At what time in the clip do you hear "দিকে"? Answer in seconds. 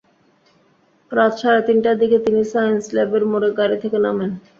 2.01-2.17